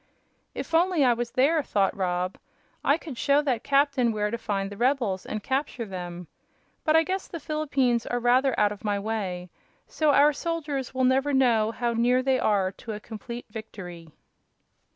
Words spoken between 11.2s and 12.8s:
know how near they are